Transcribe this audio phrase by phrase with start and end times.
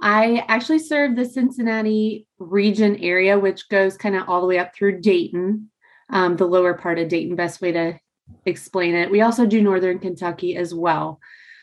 [0.00, 4.74] I actually serve the Cincinnati region area, which goes kind of all the way up
[4.74, 5.70] through Dayton,
[6.08, 7.36] um, the lower part of Dayton.
[7.36, 8.00] Best way to
[8.46, 9.12] explain it.
[9.12, 11.20] We also do Northern Kentucky as well.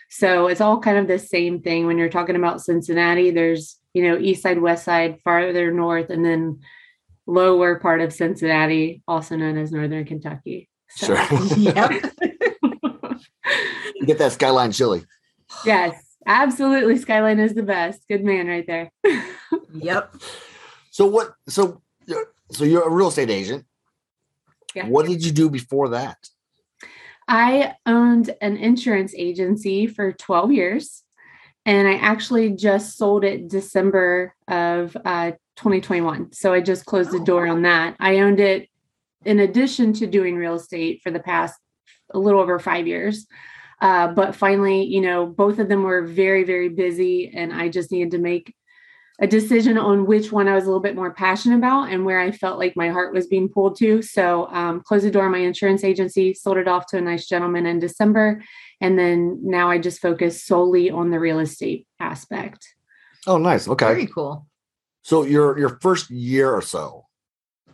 [0.09, 3.31] So it's all kind of the same thing when you're talking about Cincinnati.
[3.31, 6.61] There's, you know, east side, west side, farther north, and then
[7.25, 10.69] lower part of Cincinnati, also known as Northern Kentucky.
[10.89, 11.57] So, sure.
[11.57, 11.91] yep.
[14.05, 15.03] get that skyline chili.
[15.65, 16.97] Yes, absolutely.
[16.97, 18.01] Skyline is the best.
[18.07, 18.91] Good man right there.
[19.73, 20.15] yep.
[20.91, 21.81] So what so
[22.51, 23.65] so you're a real estate agent.
[24.73, 24.87] Yeah.
[24.87, 26.17] What did you do before that?
[27.27, 31.03] I owned an insurance agency for 12 years,
[31.65, 36.31] and I actually just sold it December of uh, 2021.
[36.33, 37.95] So I just closed the door on that.
[37.99, 38.69] I owned it
[39.25, 41.59] in addition to doing real estate for the past
[42.13, 43.27] a little over five years.
[43.81, 47.91] Uh, but finally, you know, both of them were very, very busy, and I just
[47.91, 48.55] needed to make
[49.19, 52.19] a decision on which one I was a little bit more passionate about and where
[52.19, 54.01] I felt like my heart was being pulled to.
[54.01, 57.27] So, um, closed the door on my insurance agency, sold it off to a nice
[57.27, 58.43] gentleman in December.
[58.79, 62.75] And then now I just focus solely on the real estate aspect.
[63.25, 63.67] Oh, nice.
[63.67, 63.85] Okay.
[63.85, 64.47] Very cool.
[65.01, 67.05] So, your your first year or so,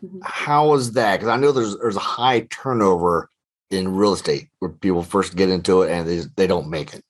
[0.04, 0.20] mm-hmm.
[0.24, 1.18] how was that?
[1.18, 3.30] Because I know there's there's a high turnover
[3.70, 7.04] in real estate where people first get into it and they, they don't make it.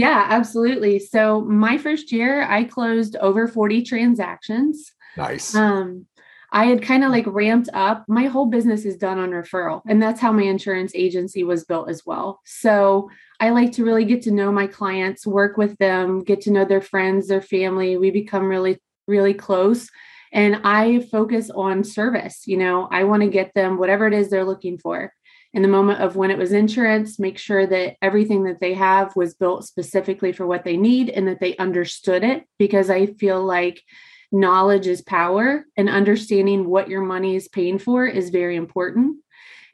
[0.00, 0.98] Yeah, absolutely.
[0.98, 4.92] So my first year, I closed over 40 transactions.
[5.18, 5.54] Nice.
[5.54, 6.06] Um,
[6.52, 8.06] I had kind of like ramped up.
[8.08, 11.90] My whole business is done on referral, and that's how my insurance agency was built
[11.90, 12.40] as well.
[12.46, 16.50] So I like to really get to know my clients, work with them, get to
[16.50, 17.98] know their friends, their family.
[17.98, 19.90] We become really, really close.
[20.32, 22.44] And I focus on service.
[22.46, 25.12] You know, I want to get them whatever it is they're looking for
[25.52, 29.16] in the moment of when it was insurance, make sure that everything that they have
[29.16, 33.44] was built specifically for what they need and that they understood it because I feel
[33.44, 33.82] like
[34.30, 39.16] knowledge is power and understanding what your money is paying for is very important.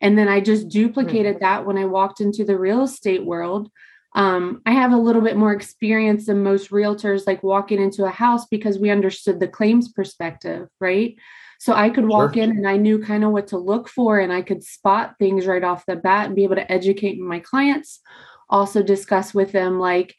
[0.00, 1.44] And then I just duplicated mm-hmm.
[1.44, 3.70] that when I walked into the real estate world.
[4.14, 8.10] Um, I have a little bit more experience than most realtors, like walking into a
[8.10, 11.16] house because we understood the claims perspective, right?
[11.58, 12.42] So I could walk sure.
[12.42, 15.46] in and I knew kind of what to look for and I could spot things
[15.46, 18.00] right off the bat and be able to educate my clients.
[18.48, 20.14] Also, discuss with them like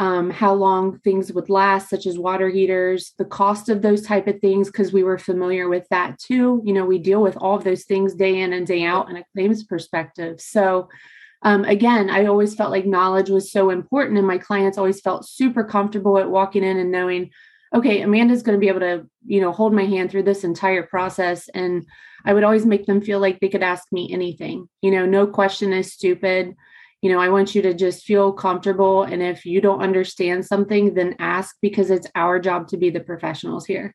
[0.00, 4.26] um, how long things would last, such as water heaters, the cost of those type
[4.26, 6.62] of things, because we were familiar with that too.
[6.64, 9.16] You know, we deal with all of those things day in and day out in
[9.16, 10.40] a claims perspective.
[10.40, 10.88] So,
[11.42, 15.28] um, again, I always felt like knowledge was so important, and my clients always felt
[15.28, 17.30] super comfortable at walking in and knowing,
[17.74, 20.82] okay, Amanda's going to be able to, you know, hold my hand through this entire
[20.82, 21.48] process.
[21.54, 21.86] And
[22.24, 24.68] I would always make them feel like they could ask me anything.
[24.82, 26.54] You know, no question is stupid.
[27.00, 29.04] You know, I want you to just feel comfortable.
[29.04, 33.00] And if you don't understand something, then ask because it's our job to be the
[33.00, 33.94] professionals here.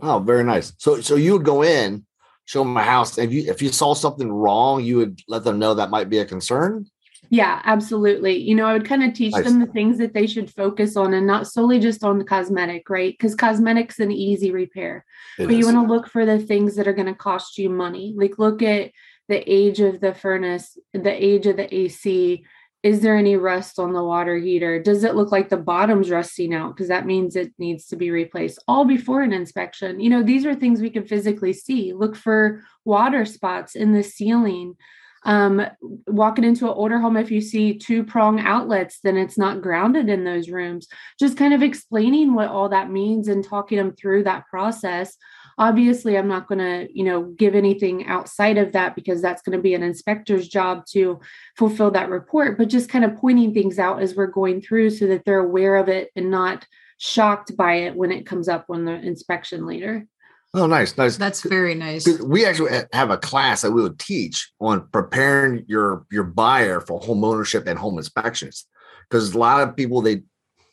[0.00, 0.72] Oh, very nice.
[0.78, 2.04] So, so you would go in,
[2.44, 3.16] show them a house.
[3.16, 6.18] If you if you saw something wrong, you would let them know that might be
[6.18, 6.86] a concern.
[7.30, 8.38] Yeah, absolutely.
[8.38, 9.44] You know, I would kind of teach Nice.
[9.44, 12.88] them the things that they should focus on and not solely just on the cosmetic,
[12.90, 13.12] right?
[13.12, 15.04] Because cosmetics an easy repair.
[15.38, 17.70] It but you want to look for the things that are going to cost you
[17.70, 18.14] money.
[18.16, 18.92] Like look at
[19.28, 22.44] the age of the furnace, the age of the AC.
[22.82, 24.78] Is there any rust on the water heater?
[24.78, 26.76] Does it look like the bottom's rusting out?
[26.76, 30.00] Because that means it needs to be replaced all before an inspection.
[30.00, 31.94] You know, these are things we can physically see.
[31.94, 34.74] Look for water spots in the ceiling.
[35.24, 35.66] Um,
[36.06, 40.08] walking into an older home, if you see two prong outlets, then it's not grounded
[40.08, 40.86] in those rooms.
[41.18, 45.16] Just kind of explaining what all that means and talking them through that process
[45.58, 49.56] obviously i'm not going to you know give anything outside of that because that's going
[49.56, 51.20] to be an inspector's job to
[51.56, 55.06] fulfill that report but just kind of pointing things out as we're going through so
[55.06, 56.66] that they're aware of it and not
[56.98, 60.06] shocked by it when it comes up on the inspection later
[60.56, 61.16] Oh, nice, nice.
[61.16, 62.06] That's very nice.
[62.20, 67.00] we actually have a class that we would teach on preparing your your buyer for
[67.00, 68.66] home ownership and home inspections
[69.10, 70.22] because a lot of people they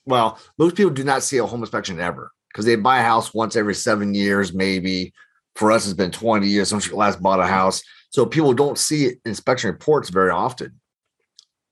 [0.06, 3.33] well most people do not see a home inspection ever because they buy a house
[3.33, 5.13] once every seven years maybe
[5.56, 7.81] for us it's been 20 years since we last bought a house
[8.12, 10.80] so people don't see inspection reports very often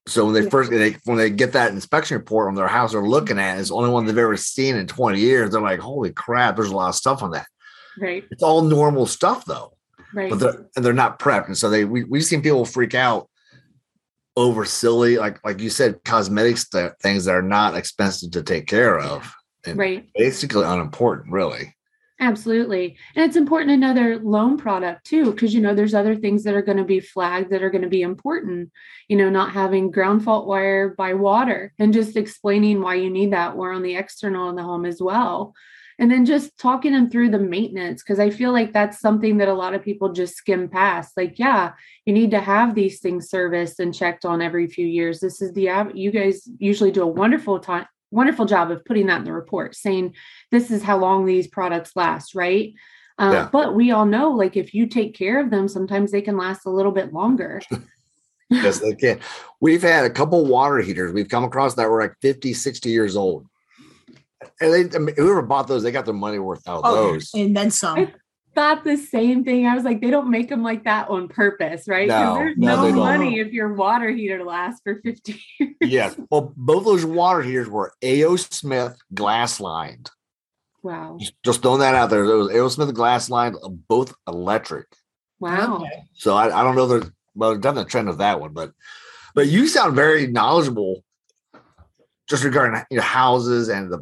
[0.07, 0.49] so when they Yeah.
[0.49, 3.59] first they, when they get that inspection report on their house they're looking at it,
[3.61, 6.71] it's the only one they've ever seen in 20 years they're like holy crap there's
[6.71, 7.47] a lot of stuff on that
[7.99, 9.73] right it's all normal stuff though
[10.13, 12.95] right but they're and they're not prepped, and so they we we've seen people freak
[12.95, 13.29] out
[14.35, 18.67] over silly like like you said cosmetics th- things that are not expensive to take
[18.67, 19.33] care of
[19.65, 21.75] and right basically unimportant, really.
[22.21, 22.97] Absolutely.
[23.15, 26.61] And it's important another loan product too, because you know there's other things that are
[26.61, 28.71] going to be flagged that are going to be important.
[29.07, 33.31] You know, not having ground fault wire by water and just explaining why you need
[33.31, 35.53] that or on the external in the home as well.
[35.99, 39.47] And then just talking them through the maintenance, because I feel like that's something that
[39.49, 41.15] a lot of people just skim past.
[41.17, 41.73] Like, yeah,
[42.05, 45.19] you need to have these things serviced and checked on every few years.
[45.19, 49.19] This is the you guys usually do a wonderful time wonderful job of putting that
[49.19, 50.15] in the report saying
[50.49, 52.73] this is how long these products last right
[53.19, 53.49] uh, Yeah.
[53.51, 56.65] but we all know like if you take care of them sometimes they can last
[56.65, 57.61] a little bit longer
[58.49, 59.19] yes, they can.
[59.59, 63.15] We've had a couple water heaters we've come across that were like 50, 60 years
[63.15, 63.45] old.
[64.61, 66.95] And they, I mean, whoever bought those, they got their money worth out of Oh,
[67.13, 67.29] those.
[67.33, 68.11] and then some.
[68.55, 71.87] thought the same thing i was like they don't make them like that on purpose
[71.87, 72.97] right 'Cause No, there's no, no, they don't.
[72.97, 76.19] money if your water heater lasts for 50 years Yes.
[76.31, 78.35] Well, both those water heaters were A.O.
[78.37, 80.09] Smith glass lined.
[80.81, 82.25] wow Just, just throwing that out there.
[82.25, 82.67] There was A.O.
[82.69, 84.87] Smith glass lined, uh, both electric.
[85.39, 85.85] wow
[86.15, 86.87] So I, I don't know.
[86.87, 88.71] There's well, there's definitely a trend of that one, but
[89.35, 91.03] but you sound very knowledgeable
[92.27, 93.99] just regarding you know houses and the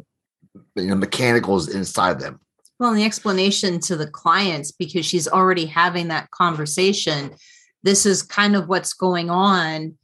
[0.76, 2.40] you know mechanicals inside them.
[2.78, 7.34] Well, the explanation to the clients, because she's already having that conversation,
[7.82, 9.96] this is kind of what's going on.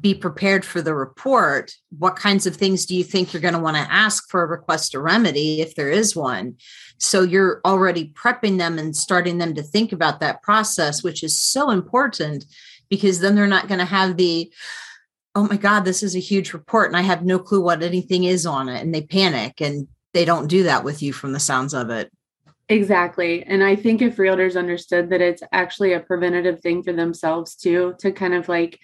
[0.00, 1.74] Be prepared for the report.
[1.98, 4.46] What kinds of things do you think you're going to want to ask for a
[4.46, 6.56] request a remedy if there is one?
[6.96, 11.38] So you're already prepping them and starting them to think about that process, which is
[11.38, 12.46] so important
[12.88, 14.50] because then they're not going to have the,
[15.34, 18.24] oh my God, this is a huge report and I have no clue what anything
[18.24, 18.80] is on it.
[18.80, 22.10] And they panic and they don't do that with you from the sounds of it.
[22.68, 23.42] Exactly.
[23.42, 27.94] And I think if realtors understood that it's actually a preventative thing for themselves too,
[27.98, 28.78] to kind of like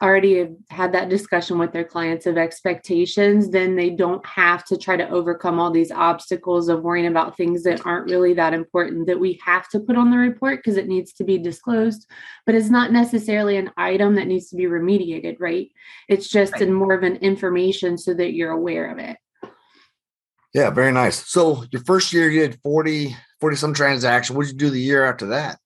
[0.00, 4.76] already have had that discussion with their clients of expectations, then they don't have to
[4.76, 9.06] try to overcome all these obstacles of worrying about things that aren't really that important
[9.06, 12.08] that we have to put on the report because it needs to be disclosed.
[12.46, 15.68] But it's not necessarily an item that needs to be remediated, right?
[16.08, 16.62] It's just Right.
[16.62, 19.16] in more of an information so that you're aware of it.
[20.54, 21.26] Yeah, very nice.
[21.28, 24.36] So your first year you did 40, 40 some transaction.
[24.36, 25.58] What did you do the year after that?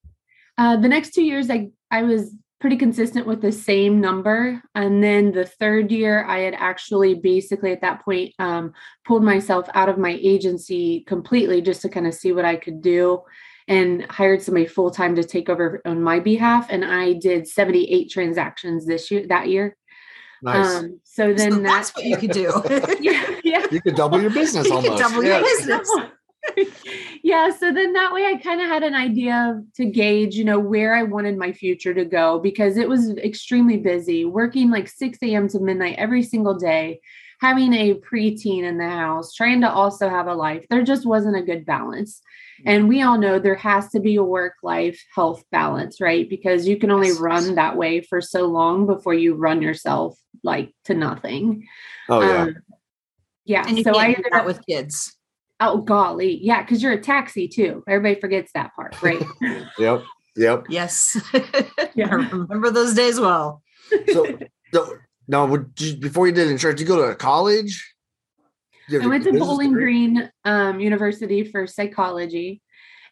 [0.59, 5.03] Uh, the next two years, I I was pretty consistent with the same number, and
[5.03, 8.73] then the third year, I had actually basically at that point um,
[9.05, 12.81] pulled myself out of my agency completely just to kind of see what I could
[12.81, 13.23] do,
[13.69, 17.93] and hired somebody full time to take over on my behalf, and I did seventy
[17.93, 19.77] eight transactions this year that year.
[20.43, 20.77] Nice.
[20.77, 22.63] Um, so then so that that's what you could do.
[23.01, 24.99] yeah yeah you could double your business You almost.
[25.03, 25.43] double your Yeah.
[25.43, 25.91] business.
[27.25, 30.59] yeah so then that way i kind of had an idea to gauge you know
[30.61, 35.19] where i wanted my future to go because it was extremely busy working like 6
[35.23, 37.01] a.m to midnight every single day
[37.41, 41.37] having a preteen in the house trying to also have a life there just wasn't
[41.37, 42.23] a good balance
[42.65, 46.67] and we all know there has to be a work life health balance right because
[46.67, 50.95] you can only run that way for so long before you run yourself like to
[50.95, 51.67] nothing
[52.09, 52.43] Oh yeah.
[52.45, 52.57] Um,
[53.47, 55.17] yeah and you so i can't do ended that up with kids.
[55.59, 57.83] Oh golly, yeah, because you're a taxi too.
[57.89, 59.23] Everybody forgets that part, right?
[59.79, 60.03] yep.
[60.37, 60.67] Yep.
[60.69, 61.21] Yes.
[61.95, 62.11] Yeah.
[62.11, 63.63] I remember those days well.
[64.13, 64.39] So
[64.75, 64.99] so
[65.29, 67.95] No, would you, before you did insurance, did you go to college?
[68.93, 69.85] I went to Bowling degree?
[69.85, 72.61] Green um, University for psychology.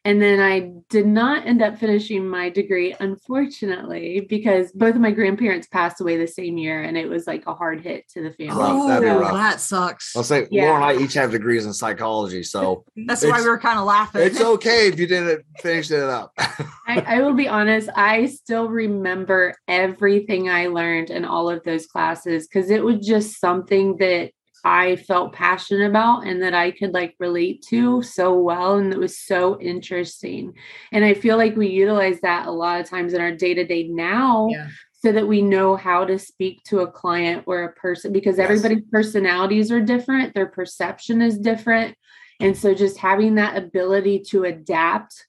[0.06, 5.11] And then I did not end up finishing my degree, unfortunately, because both of my
[5.11, 6.82] grandparents passed away the same year.
[6.82, 8.52] And it was like a hard hit to the family.
[8.54, 9.32] Oh, that'd be rough.
[9.32, 10.14] that sucks.
[10.16, 10.64] I'll say Yeah.
[10.66, 13.87] Laura and I each have degrees in psychology, so That's why we were kind of
[13.87, 14.23] laughing.
[14.23, 16.32] it's okay if you didn't finish it up.
[16.87, 21.87] I, I will be honest, I still remember everything I learned in all of those
[21.87, 24.32] classes because it was just something that
[24.64, 28.78] I felt passionate about and that I could like relate to so well.
[28.78, 30.54] And it was so interesting.
[30.90, 33.64] And I feel like we utilize that a lot of times in our day to
[33.64, 34.49] day now.
[34.50, 34.68] Yeah.
[35.02, 38.49] So that we know how to speak to a client or a person because Yes.
[38.49, 41.94] everybody's personalities are different, their perception is different.
[42.40, 45.26] And so just having that ability to adapt,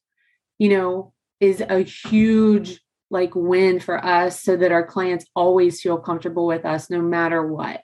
[0.60, 1.12] you know,
[1.42, 2.80] is a huge
[3.12, 7.46] like win for us so that our clients always feel comfortable with us no matter
[7.46, 7.82] what.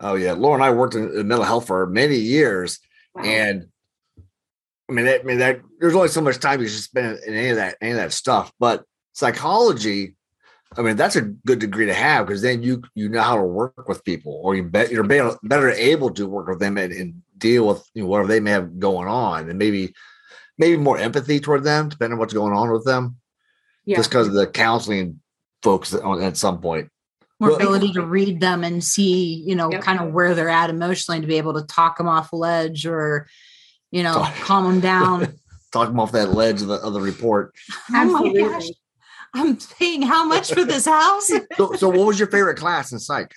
[0.00, 2.78] Oh yeah, Laura and I worked in, mental health for many years,
[3.14, 3.24] Wow.
[3.24, 3.68] and
[4.88, 7.34] I mean, that, I mean that there's only so much time you should spend in
[7.34, 8.52] any of that any of that stuff.
[8.58, 10.16] But psychology,
[10.76, 13.42] I mean, that's a good degree to have because then you you know how to
[13.42, 16.92] work with people, or you bet you're better, better able to work with them and,
[16.92, 19.94] and deal with you know, whatever they may have going on, and maybe
[20.58, 23.16] maybe more empathy toward them, depending on what's going on with them,
[23.84, 23.96] yeah.
[23.96, 25.20] just because of the counseling
[25.62, 26.88] folks at some point.
[27.44, 29.82] More Well- ability to read them and see, you know, Yep.
[29.82, 32.86] kind of where they're at emotionally to be able to talk them off a ledge
[32.86, 33.26] or,
[33.90, 35.34] you know, Talk- calm them down.
[35.72, 37.52] Talk them off that ledge of the, of the report.
[37.92, 38.68] Oh my gosh.
[39.34, 41.30] I'm paying how much for this house?
[41.56, 43.34] So, so what was your favorite class in psych?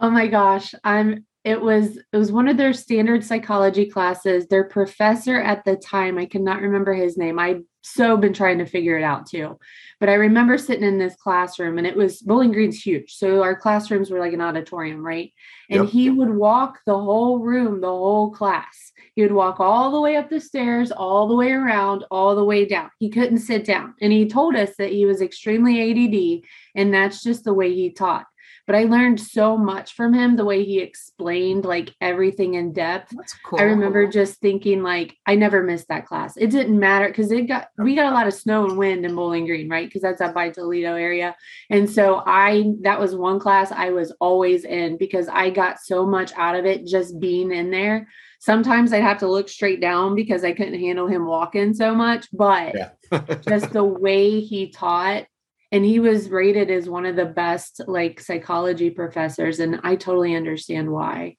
[0.00, 0.74] Oh my gosh.
[0.82, 4.46] I'm it was it was one of their standard psychology classes.
[4.46, 7.38] Their professor at the time, I cannot remember his name.
[7.38, 9.58] I've so been trying to figure it out too.
[9.98, 13.12] But I remember sitting in this classroom and it was Bowling Green's huge.
[13.14, 15.32] So our classrooms were like an auditorium, right?
[15.68, 15.92] And Yep.
[15.92, 18.92] he would walk the whole room, the whole class.
[19.16, 22.44] He would walk all the way up the stairs, all the way around, all the
[22.44, 22.90] way down.
[23.00, 23.94] He couldn't sit down.
[24.00, 26.42] And he told us that he was extremely ADD
[26.76, 28.26] and that's just the way he taught
[28.66, 33.12] but I learned so much from him the way he explained like everything in depth.
[33.16, 33.58] That's cool.
[33.58, 36.36] I remember just thinking like I never missed that class.
[36.36, 39.14] It didn't matter because it got we got a lot of snow and wind in
[39.14, 39.88] Bowling Green, right?
[39.88, 41.34] Because that's up by Toledo area.
[41.70, 46.06] And so I that was one class I was always in because I got so
[46.06, 48.08] much out of it just being in there.
[48.38, 52.28] Sometimes I'd have to look straight down because I couldn't handle him walking so much,
[52.32, 52.90] but Yeah.
[53.48, 55.26] just the way he taught
[55.72, 60.34] and he was rated as one of the best like psychology professors and i totally
[60.36, 61.36] understand why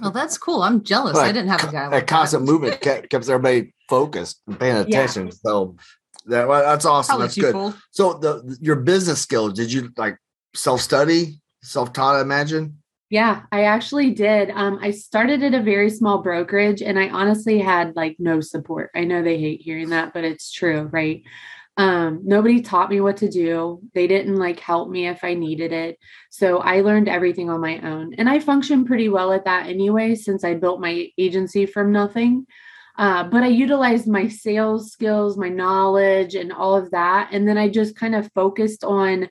[0.00, 0.62] Well, that's cool.
[0.62, 1.16] I'm jealous.
[1.18, 2.52] I didn't have a guy that like constant that.
[2.52, 5.30] movement kept, kept everybody focused and paying attention.
[5.30, 5.76] So
[6.24, 7.12] that well, that's awesome.
[7.12, 7.52] Probably That's good.
[7.52, 7.74] cool.
[7.92, 10.16] So the your business skills, did you like
[10.54, 12.16] self study, self taught?
[12.16, 12.78] I imagine.
[13.10, 17.58] yeah i actually did um, i started at a very small brokerage and i honestly
[17.60, 21.22] had like no support i know they hate hearing that but it's true right
[21.76, 23.80] um, nobody taught me what to do.
[23.92, 25.98] They didn't like help me if i needed it.
[26.30, 28.14] So i learned everything on my own.
[28.14, 32.46] And i functioned pretty well at that anyway since i built my agency from nothing.
[32.98, 37.28] Uh, but I utilized my sales skills, my knowledge, and all of that.
[37.30, 39.28] And then I just kind of focused on,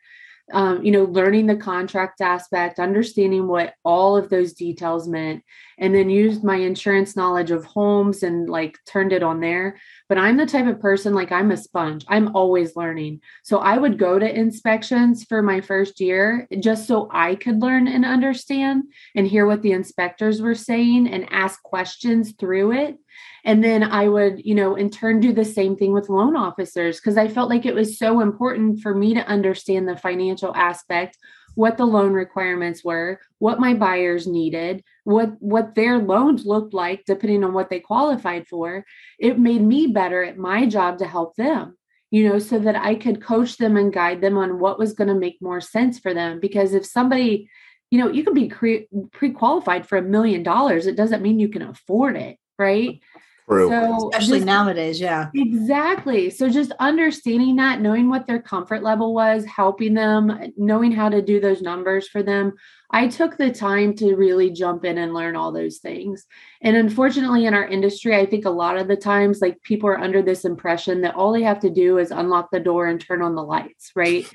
[0.54, 5.44] um, you know, learning the contract aspect, understanding what all of those details meant,
[5.78, 9.80] and then used my insurance knowledge of homes and like turned it on there.
[10.08, 13.22] But I'm the type of person, like, I'm a sponge, I'm always learning.
[13.44, 17.88] So I would go to inspections for my first year just so I could learn
[17.88, 18.84] and understand
[19.16, 22.98] and hear what the inspectors were saying and ask questions through it.
[23.44, 27.00] And then I would, you know, in turn do the same thing with loan officers
[27.00, 31.18] because I felt like it was so important for me to understand the financial aspect,
[31.56, 37.04] what the loan requirements were, what my buyers needed, what what their loans looked like
[37.06, 38.86] depending on what they qualified for.
[39.20, 41.78] It made me better at my job to help them.
[42.12, 45.08] You know, so that I could coach them and guide them on what was going
[45.10, 47.50] to make more sense for them because if somebody
[47.92, 50.88] you know, you can be pre qualified for a million dollars.
[50.88, 53.00] It doesn't mean you can afford it, right?
[53.48, 53.70] True.
[53.70, 55.30] So Especially just- nowadays, yeah.
[55.36, 56.30] Exactly.
[56.32, 61.22] So just understanding that, knowing what their comfort level was, helping them, knowing how to
[61.22, 62.54] do those numbers for them.
[62.92, 66.26] I took the time to really jump in and learn all those things.
[66.62, 70.00] And unfortunately, in our industry, I think a lot of the times, like people are
[70.00, 73.22] under this impression that all they have to do is unlock the door and turn
[73.22, 74.26] on the lights, right?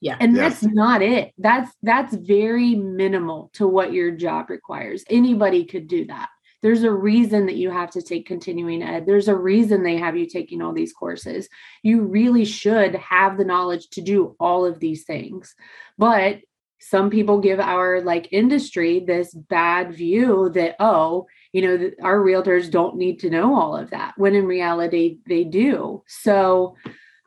[0.00, 0.16] Yeah.
[0.20, 0.48] And Yeah.
[0.48, 1.32] that's not it.
[1.38, 5.04] That's that's very minimal to what your job requires.
[5.10, 6.28] Anybody could do that.
[6.62, 9.06] There's a reason that you have to take continuing ed.
[9.06, 11.48] There's a reason they have you taking all these courses.
[11.82, 15.54] You really should have the knowledge to do all of these things.
[15.96, 16.40] But
[16.80, 22.70] some people give our like industry this bad view that oh you know our realtors
[22.70, 26.76] don't need to know all of that when in reality they do so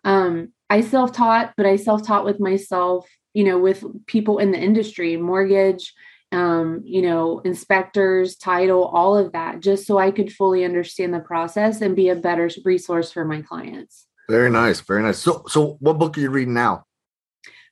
[0.05, 5.17] um i self-taught but i self-taught with myself you know with people in the industry
[5.17, 5.93] mortgage
[6.31, 11.19] um you know inspectors title all of that just so i could fully understand the
[11.19, 15.77] process and be a better resource for my clients very nice very nice so so
[15.79, 16.85] what book are you reading now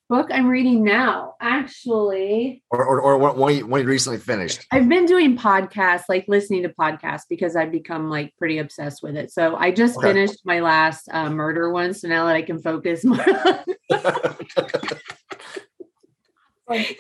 [0.09, 2.63] book I'm reading now, actually.
[2.71, 4.65] Or, or, or what one you, recently finished?
[4.71, 9.15] I've been doing podcasts, like listening to podcasts because I've become like pretty obsessed with
[9.15, 9.31] it.
[9.31, 10.07] So I just okay.
[10.07, 11.93] finished my last uh, murder one.
[11.93, 13.23] So now that I can focus more.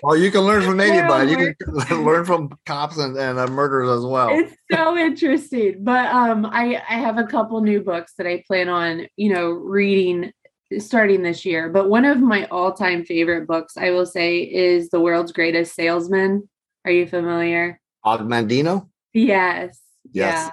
[0.03, 1.31] well, you can learn from anybody.
[1.31, 4.29] You can learn from cops and, and uh, murderers as well.
[4.31, 5.83] It's so interesting.
[5.83, 9.49] But um, I, I have a couple new books that I plan on, you know,
[9.49, 10.31] reading
[10.77, 11.69] starting this year.
[11.69, 15.75] But one of my all time favorite books, I will say, is The World's Greatest
[15.75, 16.47] Salesman.
[16.85, 17.79] Are you familiar?
[18.03, 18.89] Og Mandino?
[19.13, 19.79] Yes.
[20.11, 20.47] Yes.
[20.47, 20.49] Yeah.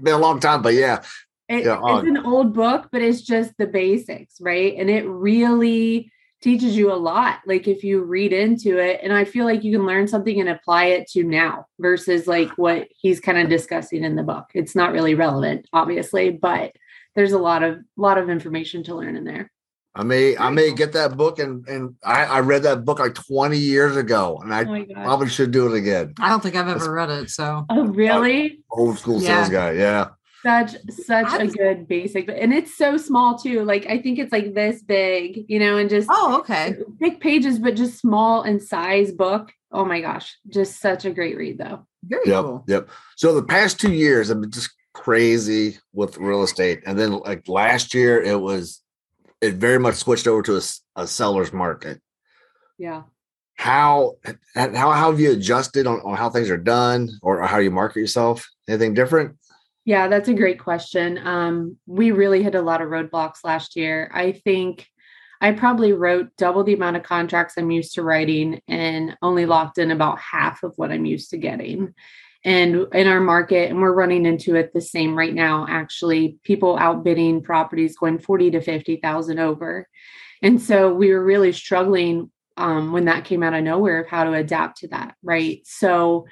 [0.00, 1.02] Been a long time, but yeah.
[1.48, 4.74] It, yeah it's an old book, but it's just the basics, right?
[4.76, 7.40] And it really teaches you a lot.
[7.46, 10.48] Like if you read into it, and I feel like you can learn something and
[10.48, 14.46] apply it to now versus like what he's kind of discussing in the book.
[14.54, 16.72] It's not really relevant, obviously, but
[17.14, 19.50] there's a lot of lot of information to learn in there.
[19.94, 23.14] I may I may get that book and and I, I read that book like
[23.14, 26.14] 20 years ago and I oh probably should do it again.
[26.20, 27.30] I don't think I've ever read it.
[27.30, 28.60] So Oh really?
[28.70, 29.38] Old school yeah.
[29.38, 30.10] sales guy, yeah.
[30.42, 33.64] Such such a good basic and it's so small too.
[33.64, 36.76] Like I think it's like this big, you know, and just oh okay.
[37.00, 39.52] Big pages, but just small in size book.
[39.72, 41.86] Oh my gosh, just such a great read though.
[42.04, 42.64] Very yep, cool.
[42.68, 42.88] Yep.
[43.16, 46.82] So the past two years i've been just crazy with real estate.
[46.84, 48.82] And then like last year, it was
[49.40, 50.62] it very much switched over to a,
[50.96, 52.00] a seller's market.
[52.78, 53.04] Yeah.
[53.54, 54.16] How
[54.54, 58.00] how how have you adjusted on, on how things are done or how you market
[58.00, 58.48] yourself?
[58.68, 59.37] Anything different?
[59.88, 61.16] Yeah, that's a great question.
[61.16, 64.10] Um, we really hit a lot of roadblocks last year.
[64.12, 64.86] I think
[65.40, 69.78] I probably wrote double the amount of contracts I'm used to writing and only locked
[69.78, 71.94] in about half of what I'm used to getting
[72.44, 76.76] and in our market and we're running into it the same right now actually people
[76.76, 79.88] outbidding properties going 40 to 50,000 over
[80.42, 84.24] and so we were really struggling um, when that came out of nowhere of how
[84.24, 86.26] to adapt to that right so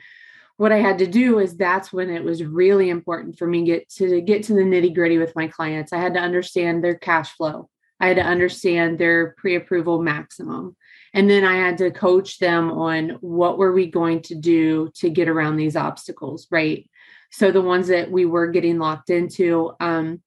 [0.56, 3.88] what I had to do is that's when it was really important for me get
[3.90, 5.92] to get to the nitty gritty with my clients.
[5.92, 7.68] I had to understand their cash flow.
[8.00, 10.76] I had to understand their pre-approval maximum
[11.16, 15.10] and then i had to coach them on what were we going to do to
[15.10, 16.88] get around these obstacles right
[17.32, 20.22] so the ones that we were getting locked into um,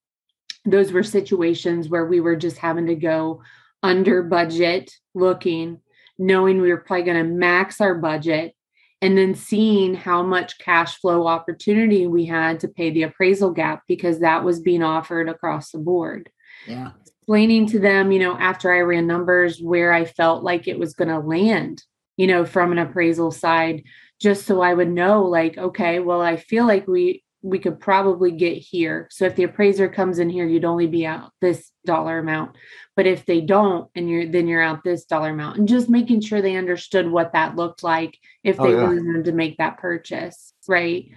[0.65, 3.41] those were situations where we were just having to go
[3.81, 5.79] under budget looking
[6.17, 8.53] knowing we were probably going to max our budget
[9.01, 13.83] and then seeing how much cash flow opportunity we had to pay the appraisal gap
[13.87, 16.29] because that was being offered across the board.
[16.67, 16.91] Yeah.
[17.05, 20.93] Explaining to them, you know, after I ran numbers where I felt like it was
[20.93, 21.83] going to land,
[22.17, 23.83] you know, from an appraisal side,
[24.19, 28.31] just so I would know, like, okay, well, I feel like we we could probably
[28.31, 29.07] get here.
[29.11, 32.57] So if the appraiser comes in here, you'd only be out this dollar amount.
[32.95, 36.21] But if they don't, and you're then you're out this dollar amount, and just making
[36.21, 38.87] sure they understood what that looked like if oh, they oh, yeah.
[38.87, 41.09] really wanted to make that purchase, right?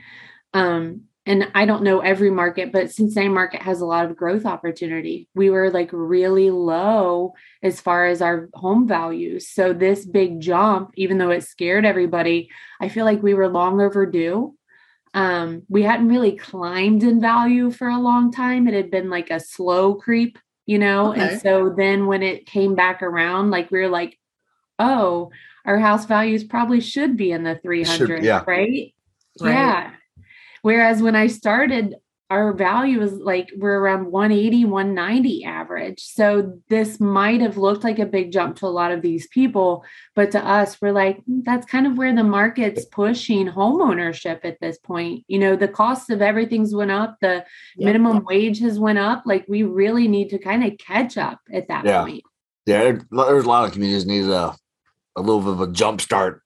[0.54, 4.44] Um, and I don't know every market, but Cincinnati market has a lot of growth
[4.44, 5.28] opportunity.
[5.35, 9.48] We were like really low as far as our home values.
[9.48, 13.80] So this big jump, even though it scared everybody, I feel like we were long
[13.80, 14.56] overdue.
[15.14, 18.66] Um, we hadn't really climbed in value for a long time.
[18.66, 21.12] It had been like a slow creep, you know.
[21.12, 21.20] Okay.
[21.20, 24.18] And so then when it came back around, like we were like,
[24.79, 25.31] oh,
[25.64, 28.42] our house values probably should be in the 300, yeah.
[28.46, 28.94] right?
[29.40, 29.53] Right.
[29.53, 29.90] Yeah.
[30.62, 31.96] Whereas when I started,
[32.33, 36.01] our value is like we're around 180, 190 average.
[36.01, 39.85] So this might have looked like a big jump to a lot of these people,
[40.16, 44.40] but to us, we're like, mm, that's kind of where the market's pushing home ownership
[44.45, 45.25] at this point.
[45.29, 47.45] You know, the cost of everything's went up, the
[47.77, 47.85] yeah.
[47.85, 49.25] minimum wage has went up.
[49.27, 52.03] Like we really need to kind of catch up at that yeah.
[52.03, 52.23] point.
[52.64, 54.57] Yeah, there's a lot of communities need a
[55.16, 56.42] a little bit of a jump start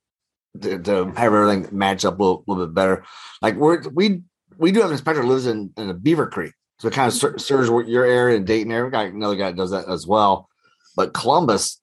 [0.63, 3.05] to, to have everything match up a little, little bit better.
[3.41, 4.23] Like we're we
[4.59, 7.21] we do have an inspector lives in, in a Beavercreek, so it kind of mm.
[7.21, 8.85] ser- serves your area and Dayton area.
[8.85, 10.49] We got another guy that does that as well.
[10.97, 11.81] But Columbus,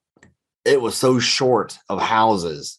[0.64, 2.78] it was so short of houses,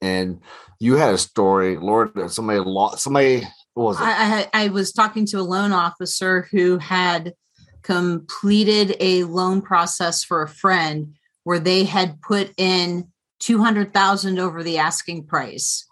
[0.00, 0.40] and
[0.78, 2.28] you had a story, Laura.
[2.28, 3.46] Somebody lost somebody.
[3.74, 4.04] What was it?
[4.04, 7.34] I, I, I was talking to a loan officer who had
[7.82, 11.14] completed a loan process for a friend
[11.44, 13.08] where they had put in
[13.40, 15.86] 200,000 over the asking price.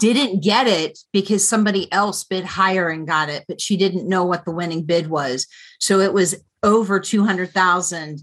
[0.00, 4.24] Didn't get it because somebody else bid higher and got it, but she didn't know
[4.24, 5.46] what the winning bid was.
[5.78, 8.20] So it was over 200,000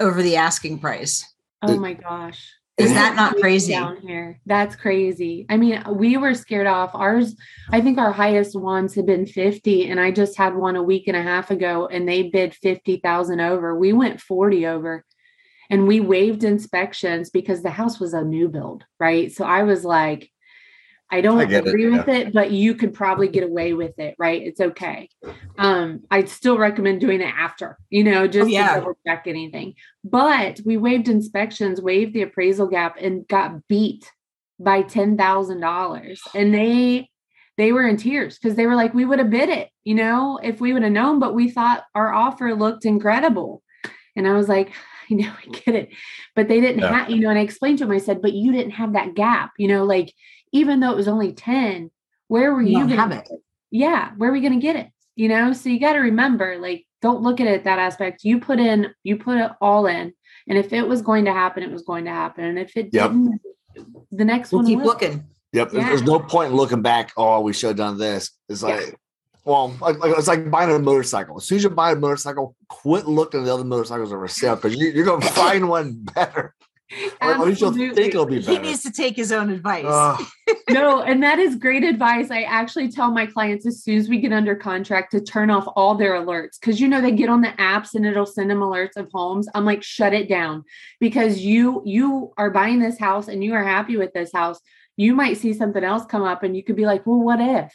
[0.00, 1.24] over the asking price.
[1.62, 2.52] Oh my gosh.
[2.76, 3.72] Is that not crazy?
[3.72, 4.40] Down here.
[4.46, 5.46] That's crazy.
[5.48, 6.90] I mean, we were scared off.
[6.94, 7.36] Ours,
[7.70, 9.88] I think our highest ones had been 50.
[9.88, 13.40] And I just had one a week and a half ago and they bid 50,000
[13.40, 13.76] over.
[13.76, 15.04] We went 40 over
[15.70, 18.84] and we waived inspections because the house was a new build.
[18.98, 19.30] Right.
[19.30, 20.32] So I was like,
[21.10, 22.14] I don't I get it, agree with yeah.
[22.14, 24.42] it, but you could probably get away with it, right?
[24.42, 25.08] It's okay.
[25.58, 28.74] Um, I'd still recommend doing it after, you know, just yeah.
[28.74, 29.74] to double check anything.
[30.02, 34.10] But we waived inspections, waived the appraisal gap, and got beat
[34.58, 36.20] by ten thousand dollars.
[36.34, 37.10] And they
[37.58, 40.40] they were in tears because they were like, we would have bid it, you know,
[40.42, 43.62] if we would have known, but we thought our offer looked incredible.
[44.16, 44.72] And I was like,
[45.08, 45.90] you know, I get it.
[46.34, 46.92] But they didn't Yeah.
[46.92, 49.14] have, you know, and I explained to them, I said, but you didn't have that
[49.14, 50.12] gap, you know, like
[50.54, 51.90] even though it was only 10,
[52.28, 53.40] where were You you, gonna have get it.
[53.70, 54.88] Yeah, where are we gonna get it?
[55.16, 58.24] You know, so you got to remember, like, don't look at it that aspect.
[58.24, 60.12] You put in, you put it all in.
[60.48, 62.44] And if it was going to happen, it was going to happen.
[62.44, 63.10] And if it Yep.
[63.10, 63.40] didn't,
[64.10, 64.86] the next We'll one keep will.
[64.86, 65.22] looking.
[65.52, 65.70] Yep.
[65.70, 67.12] there's- There's no point in looking back.
[67.16, 68.30] Oh, we should have done this.
[68.48, 68.68] It's Yeah.
[68.70, 68.98] like,
[69.44, 71.36] well, like, like- it's like buying a motorcycle.
[71.36, 74.20] As soon as you buy a motorcycle, quit looking at the other motorcycles that are
[74.20, 76.54] for sale because you, you're going to find one better.
[77.20, 79.84] Or at least you'll think it'll be He needs to take his own advice.
[79.86, 80.26] Ugh.
[80.70, 82.30] no, and that is great advice.
[82.30, 85.66] I actually tell my clients as soon as we get under contract to turn off
[85.76, 88.60] all their alerts because you know they get on the apps and it'll send them
[88.60, 89.48] alerts of homes.
[89.54, 90.64] I'm like, shut it down
[91.00, 94.60] because you you are buying this house and you are happy with this house.
[94.96, 97.72] You might see something else come up and you could be like, well, what if?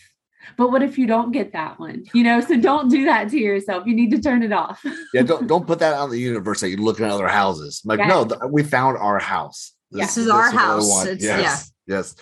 [0.58, 2.06] But what if you don't get that one?
[2.14, 3.86] You know, so don't do that to yourself.
[3.86, 4.84] You need to turn it off.
[5.14, 7.82] yeah, don't don't put that out in the universe that you're looking at other houses.
[7.86, 9.74] Like, no, th- we found our house.
[9.92, 10.88] This is our what house.
[10.88, 11.10] want.
[11.10, 12.16] It's- yes, yes.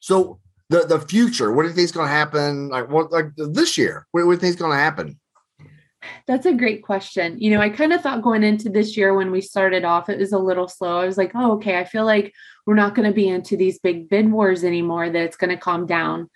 [0.00, 2.68] So the the future, what do you think is going to happen?
[2.68, 4.06] Like what like this year?
[4.12, 5.18] What, what do you think is going to happen?
[6.26, 7.38] That's a great question.
[7.38, 10.18] You know, I kind of thought going into this year when we started off, it
[10.18, 11.00] was a little slow.
[11.00, 12.32] I was like, oh, okay, I feel like
[12.66, 15.56] we're not going to be into these big bid wars anymore, that it's going to
[15.56, 16.28] calm down.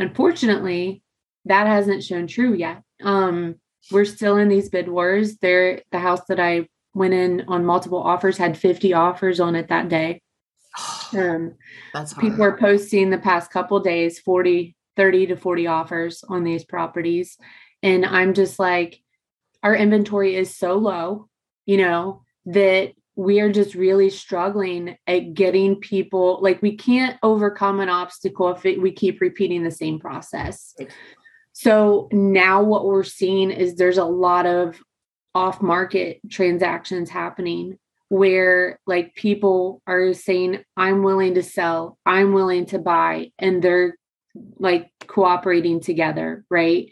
[0.00, 1.02] Unfortunately,
[1.44, 2.82] that hasn't shown true yet.
[3.02, 3.56] Um,
[3.92, 5.36] we're still in these bid wars.
[5.38, 9.68] There, the house that I went in on multiple offers had 50 offers on it
[9.68, 10.20] that day.
[11.12, 11.56] Um,
[11.92, 12.24] That's hard.
[12.24, 17.36] people are posting the past couple days 40 30 to 40 offers on these properties
[17.82, 19.00] and i'm just like
[19.64, 21.28] our inventory is so low
[21.66, 27.78] you know that we are just really struggling at getting people like we can't overcome
[27.80, 30.74] an obstacle if it, we keep repeating the same process.
[31.52, 34.80] So now what we're seeing is there's a lot of
[35.34, 37.78] off market transactions happening
[38.08, 43.96] where like people are saying i'm willing to sell i'm willing to buy and they're
[44.58, 46.90] like cooperating together right?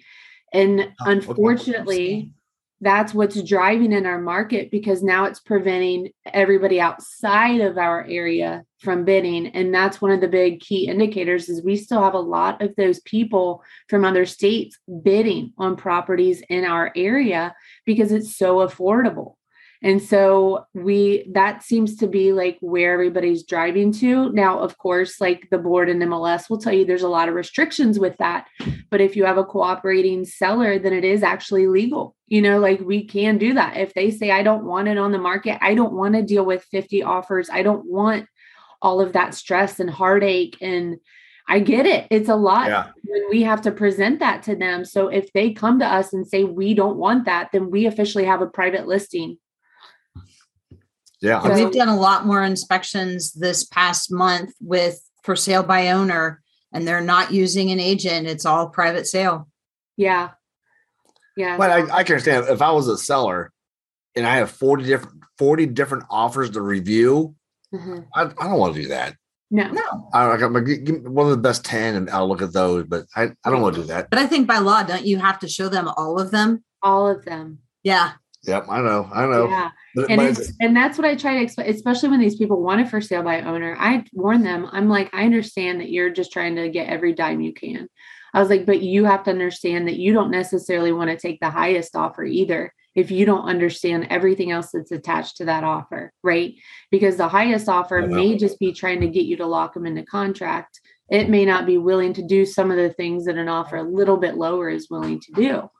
[0.52, 2.32] And Oh, unfortunately
[2.80, 8.64] that's what's driving in our market because now it's preventing everybody outside of our area
[8.80, 9.48] from bidding.
[9.48, 12.76] And that's one of the big key indicators is we still have a lot of
[12.76, 19.34] those people from other states bidding on properties in our area because it's so affordable
[19.82, 24.30] and so we that seems to be like where everybody's driving to.
[24.32, 27.34] Now, of course, like the board and MLS will tell you there's a lot of
[27.34, 28.48] restrictions with that.
[28.90, 32.16] But if you have a cooperating seller, then it is actually legal.
[32.26, 33.76] You know, like we can do that.
[33.76, 36.44] If they say, I don't want it on the market, I don't want to deal
[36.44, 38.26] with 50 offers, I don't want
[38.82, 40.56] all of that stress and heartache.
[40.60, 40.98] And
[41.48, 42.06] I get it.
[42.10, 42.86] It's a lot Yeah.
[43.04, 44.84] when we have to present that to them.
[44.84, 48.24] So if they come to us and say, we don't want that, then we officially
[48.24, 49.38] have a private listing.
[51.20, 51.42] Yeah.
[51.42, 56.40] So- we've done a lot more inspections this past month with for sale by owner,
[56.72, 58.26] and they're not using an agent.
[58.26, 59.48] It's all private sale.
[59.96, 60.30] Yeah.
[61.36, 61.56] Yeah.
[61.56, 63.52] But I, I can understand if I was a seller
[64.16, 67.34] and I have 40 different 40 different offers to review,
[67.74, 68.06] Mhm.
[68.14, 69.14] I, I don't want to do that.
[69.50, 69.70] No.
[69.70, 70.08] No.
[70.12, 72.84] I, I got my, give one of the best 10 and I'll look at those,
[72.86, 74.10] but I, I don't want to do that.
[74.10, 76.64] But I think by law, don't you have to show them all of them?
[76.82, 77.58] All of them.
[77.82, 78.12] Yeah.
[78.44, 79.48] Yep, I know, I know.
[79.48, 79.70] Yeah.
[80.08, 82.88] And it's and that's what I try to explain, especially when these people want it
[82.88, 83.76] for sale by owner.
[83.78, 87.40] I warn them, I'm like, I understand that you're just trying to get every dime
[87.40, 87.88] you can.
[88.32, 91.40] I was like, but you have to understand that you don't necessarily want to take
[91.40, 96.12] the highest offer either if you don't understand everything else that's attached to that offer,
[96.22, 96.54] right?
[96.90, 100.04] Because the highest offer may just be trying to get you to lock them into
[100.04, 100.80] contract.
[101.08, 103.82] It may not be willing to do some of the things that an offer a
[103.82, 105.70] little bit lower is willing to do.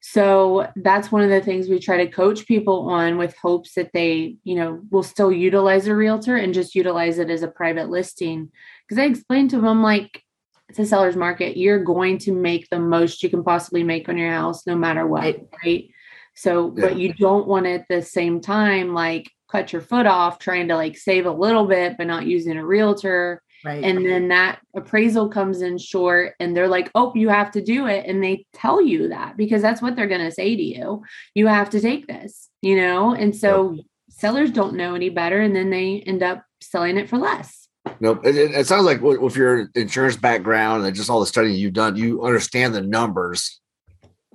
[0.00, 3.92] So that's one of the things we try to coach people on with hopes that
[3.92, 7.90] they, you know, will still utilize a realtor and just utilize it as a private
[7.90, 8.50] listing.
[8.88, 10.22] Because I explained to them, like,
[10.70, 11.56] it's a seller's market.
[11.56, 15.06] You're going to make the most you can possibly make on your house, no matter
[15.06, 15.36] what.
[15.64, 15.90] Right.
[16.34, 16.86] So, yeah.
[16.86, 20.68] but you don't want to at the same time, like, cut your foot off trying
[20.68, 23.84] to like save a little bit, but not using a realtor Right.
[23.84, 27.86] And then that appraisal comes in short and they're like, oh, you have to do
[27.86, 28.06] it.
[28.06, 31.02] And they tell you that because that's what they're going to say to you.
[31.34, 33.14] You have to take this, you know?
[33.14, 33.84] And so yep.
[34.08, 35.40] sellers don't know any better.
[35.40, 37.68] And then they end up selling it for less.
[38.00, 38.24] Nope.
[38.24, 41.96] It, it, sounds like with your insurance background and just all the studying you've done,
[41.96, 43.60] you understand the numbers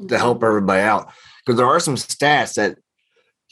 [0.08, 0.46] to help mm-hmm.
[0.46, 1.12] everybody out.
[1.44, 2.78] Because there are some stats that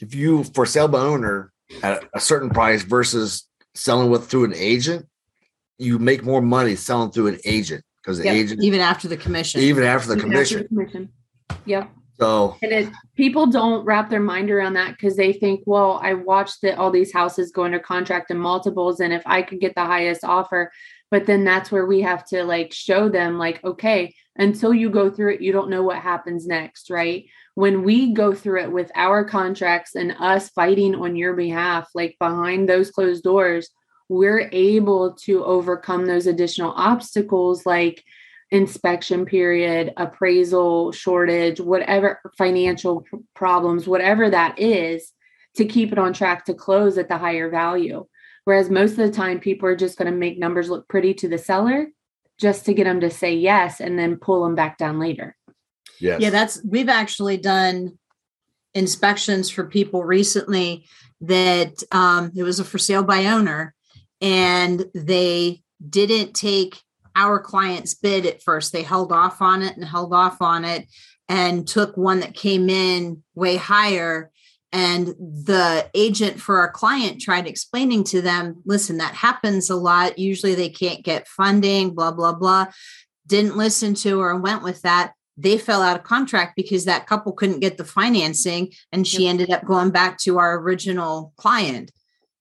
[0.00, 4.54] if you for sale by owner at a certain price versus selling with through an
[4.54, 5.06] agent,
[5.78, 8.34] you make more money selling through an agent because the yep.
[8.34, 10.58] agent even after the commission even after the even commission.
[10.58, 11.08] After the commission
[11.64, 15.98] yep so and it, people don't wrap their mind around that because they think well
[16.02, 19.60] i watched that all these houses go under contract in multiples and if i could
[19.60, 20.70] get the highest offer
[21.10, 25.10] but then that's where we have to like show them like okay until you go
[25.10, 28.90] through it you don't know what happens next right when we go through it with
[28.94, 33.70] our contracts and us fighting on your behalf like behind those closed doors
[34.08, 38.04] we're able to overcome those additional obstacles like
[38.50, 45.12] inspection period, appraisal shortage, whatever financial problems, whatever that is,
[45.56, 48.06] to keep it on track to close at the higher value.
[48.44, 51.28] Whereas most of the time, people are just going to make numbers look pretty to
[51.28, 51.88] the seller
[52.38, 55.36] just to get them to say yes and then pull them back down later.
[56.00, 56.20] Yes.
[56.20, 57.98] Yeah, that's we've actually done
[58.74, 60.86] inspections for people recently
[61.22, 63.73] that um, it was a for sale by owner
[64.24, 66.80] and they didn't take
[67.14, 68.72] our client's bid at first.
[68.72, 70.88] They held off on it and held off on it
[71.28, 74.30] and took one that came in way higher.
[74.72, 80.18] And the agent for our client tried explaining to them listen, that happens a lot.
[80.18, 82.68] Usually they can't get funding, blah, blah, blah.
[83.26, 85.12] Didn't listen to her and went with that.
[85.36, 89.50] They fell out of contract because that couple couldn't get the financing and she ended
[89.50, 91.90] up going back to our original client.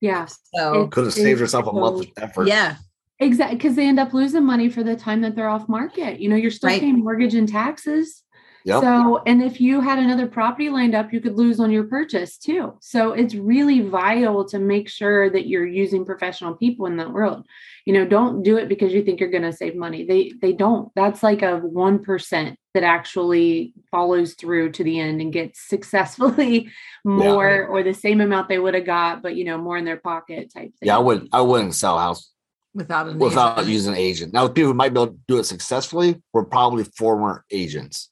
[0.03, 0.27] Yeah.
[0.53, 2.47] So could have saved herself a month of effort.
[2.49, 2.75] Yeah.
[3.19, 3.55] Exactly.
[3.55, 6.19] Because they end up losing money for the time that they're off market.
[6.19, 6.81] You know, you're still right.
[6.81, 8.21] paying mortgage and taxes.
[8.65, 8.81] Yep.
[8.81, 12.37] So, and if you had another property lined up, you could lose on your purchase
[12.37, 12.73] too.
[12.81, 17.45] So, it's really vital to make sure that you're using professional people in that world.
[17.85, 20.05] You know, don't do it because you think you're going to save money.
[20.05, 20.91] They they don't.
[20.95, 26.71] That's like a 1% that actually follows through to the end and gets successfully
[27.05, 27.67] more yeah.
[27.67, 30.51] or the same amount they would have got, but you know, more in their pocket
[30.53, 30.87] type thing.
[30.87, 32.31] Yeah, I wouldn't I wouldn't sell a house
[32.73, 33.69] without an without agent.
[33.69, 34.33] using an agent.
[34.33, 38.09] Now, people who might be able to do it successfully were probably former agents.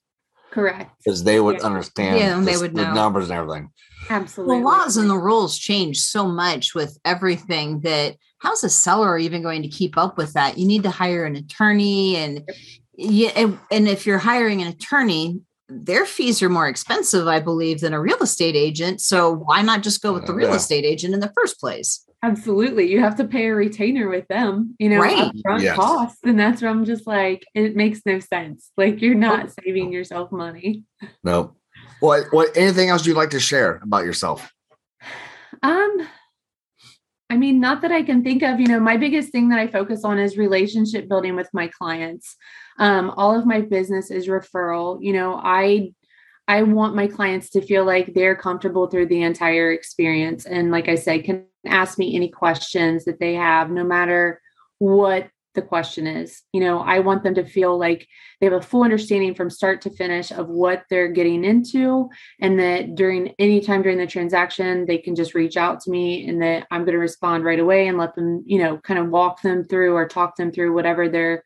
[0.52, 0.92] Correct.
[1.04, 1.66] Because they would yeah.
[1.66, 3.70] understand yeah, they would the numbers and everything.
[4.10, 4.58] Absolutely.
[4.58, 9.44] The laws and the rules change so much with everything that how's a seller even
[9.44, 10.58] going to keep up with that?
[10.58, 12.50] You need to hire an attorney and
[13.02, 17.94] yeah, and if you're hiring an attorney, their fees are more expensive, I believe, than
[17.94, 19.02] a real estate agent.
[19.02, 20.56] So why not just go with the real yeah.
[20.56, 22.06] estate agent in the first place?
[22.24, 22.92] Absolutely.
[22.92, 25.32] You have to pay a retainer with them, you know, right.
[25.34, 25.76] upfront yes.
[25.76, 26.20] costs.
[26.24, 28.70] And that's where I'm just like, it makes no sense.
[28.78, 30.84] Like you're not saving yourself money.
[31.24, 31.56] No.
[32.00, 34.52] What what anything else you'd like to share about yourself?
[35.64, 36.08] Um
[37.32, 39.68] I mean, not that I can think of, you know, my biggest thing that I
[39.68, 42.36] focus on is relationship building with my clients.
[42.78, 45.02] Um, all of my business is referral.
[45.02, 45.94] You know, I
[46.50, 50.46] I want my clients to feel like they're comfortable through the entire experience.
[50.46, 54.42] And like I said, can ask me any questions that they have, no matter
[54.80, 56.44] what the question is.
[56.54, 58.08] You know, I want them to feel like
[58.40, 62.10] they have a full understanding from start to finish of what they're getting into,
[62.40, 66.28] and that during any time during the transaction, they can just reach out to me
[66.28, 69.10] and that I'm going to respond right away and let them, you know, kind of
[69.10, 71.44] walk them through or talk them through whatever they're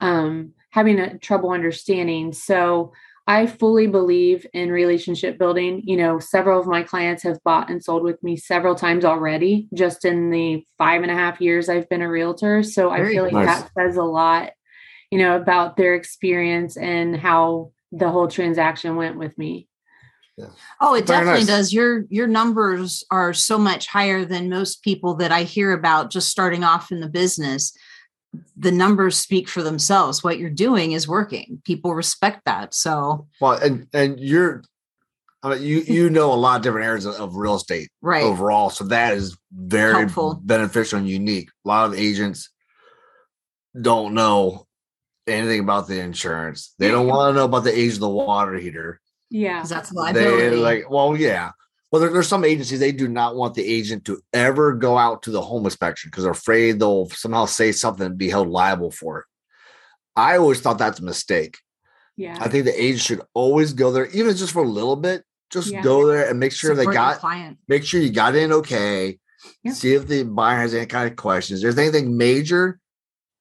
[0.00, 2.32] um, having a trouble understanding.
[2.32, 2.92] So
[3.26, 5.82] I fully believe in relationship building.
[5.84, 9.68] You know, several of my clients have bought and sold with me several times already,
[9.74, 12.62] just in the five and a half years I've been a realtor.
[12.62, 13.46] So Very I feel like nice.
[13.62, 14.52] that says a lot,
[15.10, 19.68] you know, about their experience and how the whole transaction went with me.
[20.36, 20.50] Yeah.
[20.80, 21.46] Oh, it Very definitely nice.
[21.46, 21.72] does.
[21.72, 26.28] Your your numbers are so much higher than most people that I hear about just
[26.28, 27.72] starting off in the business
[28.56, 30.22] the numbers speak for themselves.
[30.24, 31.60] What you're doing is working.
[31.64, 32.74] People respect that.
[32.74, 34.62] So well, and and you're
[35.42, 38.22] I mean, you you know a lot of different areas of, of real estate right
[38.24, 38.70] overall.
[38.70, 40.40] So that is very Helpful.
[40.42, 41.50] beneficial and unique.
[41.64, 42.50] A lot of agents
[43.80, 44.66] don't know
[45.26, 46.74] anything about the insurance.
[46.78, 49.00] They don't want to know about the age of the water heater.
[49.30, 50.56] Yeah, that's They liability.
[50.56, 51.50] like, well, yeah.
[51.90, 55.22] Well, there, there's some agencies they do not want the agent to ever go out
[55.22, 58.90] to the home inspection because they're afraid they'll somehow say something and be held liable
[58.90, 59.24] for it.
[60.16, 61.58] I always thought that's a mistake.
[62.16, 62.38] Yeah.
[62.40, 65.22] I think the agent should always go there, even just for a little bit.
[65.50, 65.82] Just Yeah.
[65.82, 67.58] go there and make sure they Support your got client.
[67.68, 69.18] make sure you got in okay.
[69.62, 69.72] Yeah.
[69.72, 71.60] See if the buyer has any kind of questions.
[71.60, 72.80] If there's anything major,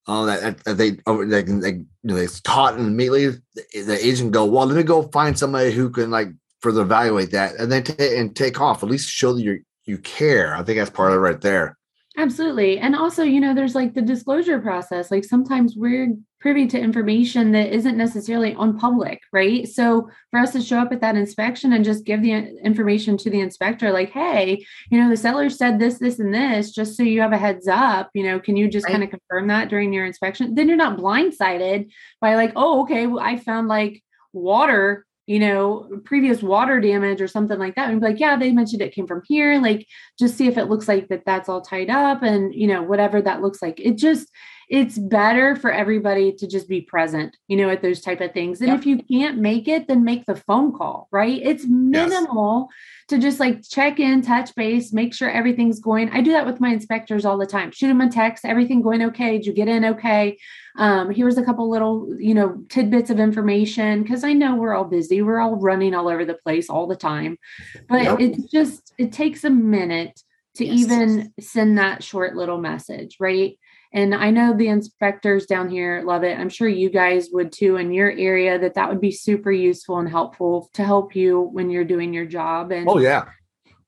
[0.08, 4.05] uh, that, that they oh, they they, you know, they taught and immediately the, the
[4.05, 6.27] agent go, well, let me go find somebody who can like
[6.65, 8.82] further evaluate that, and then ta- and take off.
[8.82, 10.56] At least show that you you care.
[10.56, 11.78] I think that's part of it right there.
[12.17, 12.80] Absolutely.
[12.80, 15.12] And also, you know, there's like the disclosure process.
[15.12, 19.67] Like sometimes we're privy to information that isn't necessarily on public, right?
[19.67, 23.30] So for us to show up at that inspection and just give the information to
[23.30, 27.04] the inspector, like, hey, you know, the seller said this, this, and this, just so
[27.04, 28.93] you have a heads up, you know, can you just Right.
[28.93, 30.56] kind of confirm that during your inspection?
[30.56, 34.01] Then you're not blindsided by like, oh, okay, well, I found like
[34.32, 37.89] water you know, previous water damage or something like that.
[37.89, 39.59] And be like, yeah, they mentioned it came from here.
[39.59, 39.88] Like,
[40.19, 43.21] just see if it looks like that that's all tied up and, you know, whatever
[43.21, 43.79] that looks like.
[43.79, 44.29] It just,
[44.69, 48.62] it's better for everybody to just be present, you know, at those type of things.
[48.62, 48.80] And Yep.
[48.80, 51.39] if you can't make it, then make the phone call, right?
[51.43, 52.69] It's minimal
[53.10, 56.10] to just like check in, touch base, make sure everything's going.
[56.10, 57.71] I do that with my inspectors all the time.
[57.71, 59.38] Shoot them a text, everything going okay?
[59.38, 60.38] Did you get in okay?
[60.78, 64.84] Um, here's a couple little, you know, tidbits of information because I know we're all
[64.86, 65.21] busy.
[65.21, 67.38] We're all running all over the place all the time.
[67.88, 68.19] But Yep.
[68.19, 70.19] it's just, it takes a minute
[70.56, 70.80] to Yes.
[70.80, 73.58] even send that short little message, right?
[73.95, 76.38] And I know the inspectors down here love it.
[76.38, 79.99] I'm sure you guys would too in your area that that would be super useful
[79.99, 82.73] and helpful to help you when you're doing your job.
[82.73, 83.23] And Oh yeah,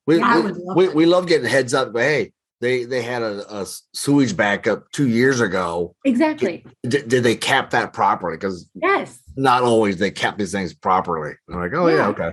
[0.08, 1.92] we Yeah, we, love we, we love getting heads up.
[1.92, 5.94] But hey, they they had a, a sewage backup two years ago.
[6.06, 6.66] exactly.
[6.88, 8.38] Did, did they cap that properly?
[8.38, 9.20] Because Yes.
[9.36, 11.34] not always they cap these things properly.
[11.50, 12.08] I'm like, oh yeah, Yeah.
[12.08, 12.32] okay,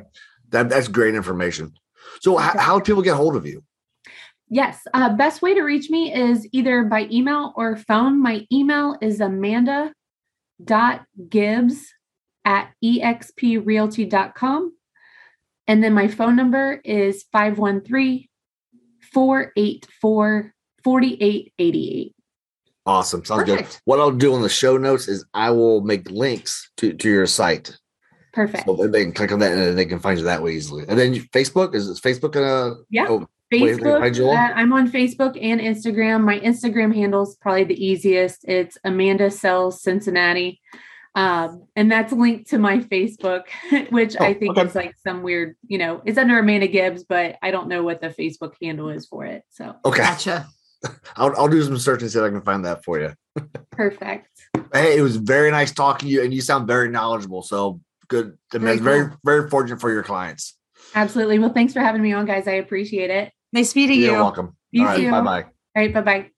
[0.50, 1.72] that that's great information.
[2.20, 3.64] So h- how do people get hold of you?
[4.48, 4.80] Yes.
[4.92, 8.20] Uh, best way to reach me is either by email or phone.
[8.22, 9.92] My email is amanda
[10.62, 11.86] dot gibbs
[12.44, 14.72] at exprealty.com.
[15.66, 18.28] And then my phone number is 513
[19.12, 22.14] 484 4888.
[22.86, 23.66] Awesome, sounds good.
[23.86, 27.26] What I'll do on the show notes is I will make links to to your
[27.26, 27.78] site,
[28.34, 28.66] Perfect.
[28.66, 30.84] so they can click on that and they can find you that way easily.
[30.86, 33.06] And then you- Facebook is Facebook uh Yeah.
[33.08, 33.26] oh,
[33.60, 34.34] Facebook.
[34.34, 36.22] hi, uh, I'm on Facebook and Instagram.
[36.24, 38.44] My Instagram handle is probably the easiest.
[38.48, 40.60] It's Amanda Sells Cincinnati.
[41.16, 43.44] Um, and that's linked to my Facebook,
[43.90, 44.66] which I Oh, think okay.
[44.68, 48.00] is like some weird, you know, it's under Amanda Gibbs, but I don't know what
[48.00, 49.44] the Facebook handle is for it.
[49.50, 49.98] So okay.
[50.02, 50.46] Gotcha.
[51.16, 53.12] I'll I'll do some searching see if I can find that for you.
[53.70, 54.28] perfect.
[54.72, 57.42] Hey, it was very nice talking to you, and you sound very knowledgeable.
[57.42, 58.36] So good.
[58.52, 59.16] I mean, Very it's very cool.
[59.24, 60.58] very fortunate for your clients.
[60.94, 61.38] Absolutely.
[61.38, 62.46] Well, thanks for having me on, guys.
[62.48, 63.32] I appreciate it.
[63.54, 64.20] Nice meeting You're you.
[64.20, 64.56] welcome.
[64.72, 65.10] You All right, too.
[65.12, 65.42] bye bye.
[65.44, 65.94] All right.
[65.94, 66.28] Bye bye.